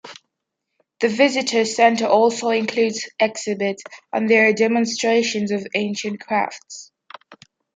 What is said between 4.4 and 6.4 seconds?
are demonstrations of ancient